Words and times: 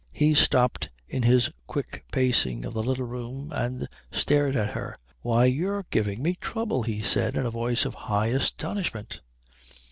He 0.13 0.33
stopped 0.33 0.89
in 1.07 1.21
his 1.21 1.51
quick 1.67 2.05
pacing 2.11 2.65
of 2.65 2.73
the 2.73 2.81
little 2.81 3.05
room 3.05 3.51
and 3.53 3.87
stared 4.11 4.55
at 4.55 4.71
her. 4.71 4.95
"Why, 5.21 5.45
you're 5.45 5.85
giving 5.91 6.23
me 6.23 6.39
trouble!" 6.41 6.81
he 6.81 7.03
said, 7.03 7.35
in 7.35 7.45
a 7.45 7.51
voice 7.51 7.85
of 7.85 7.93
high 8.09 8.29
astonishment. 8.33 9.21